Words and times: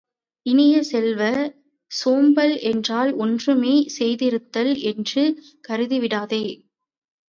இனிய 0.45 0.83
செல்வ, 0.83 1.21
சோம்பல் 1.91 2.55
என்றால் 2.71 3.13
ஒன்றுமே 3.19 3.75
செய்யாதிருத்தல் 3.95 4.75
என்று 4.91 5.25
கருதிவிடாதே! 5.69 6.45